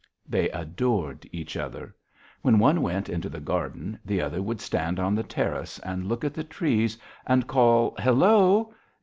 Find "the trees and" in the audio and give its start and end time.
6.33-7.45